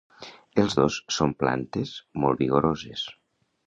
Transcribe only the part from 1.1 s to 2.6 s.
són plantes molt